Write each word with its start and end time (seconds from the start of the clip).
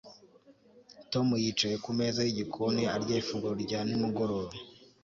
Tom 1.11 1.27
yicaye 1.43 1.75
kumeza 1.85 2.19
yigikoni 2.27 2.83
arya 2.95 3.15
ifunguro 3.21 3.55
rya 3.63 3.79
nimugoroba 3.87 4.53